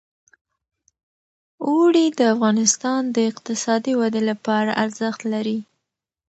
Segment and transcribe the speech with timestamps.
[1.67, 5.59] اوړي د افغانستان د اقتصادي ودې لپاره ارزښت لري.